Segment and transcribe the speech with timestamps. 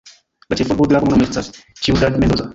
[0.53, 1.53] La ĉefurbo de la komunumo estas
[1.85, 2.49] Ciudad Mendoza.